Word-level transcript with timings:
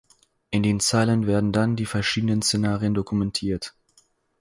In 0.49 0.63
den 0.63 0.79
Zeilen 0.79 1.27
werden 1.27 1.51
dann 1.51 1.75
die 1.75 1.85
verschiedenen 1.85 2.41
Szenarien 2.41 2.95
dokumentiert. 2.95 3.75